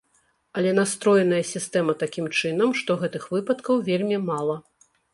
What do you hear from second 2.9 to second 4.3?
гэтых выпадкаў вельмі